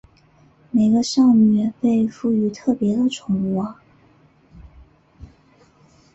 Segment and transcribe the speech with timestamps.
[0.71, 3.63] 每个少女被赋与特别的宠物。